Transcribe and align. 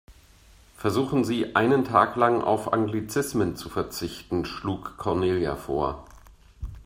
Versuchen 0.77 1.23
Sie, 1.25 1.55
einen 1.55 1.83
Tag 1.85 2.15
lang 2.15 2.41
auf 2.41 2.73
Anglizismen 2.73 3.55
zu 3.55 3.69
verzichten, 3.69 4.45
schlug 4.45 4.97
Cornelia 4.97 5.55
vor. 5.55 6.07